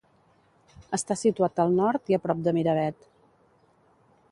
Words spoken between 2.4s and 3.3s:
de Miravet.